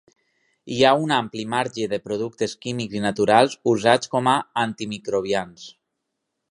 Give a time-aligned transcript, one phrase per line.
[0.75, 5.71] Hi ha un ampli marge de productes químics i naturals usats com antimicrobians.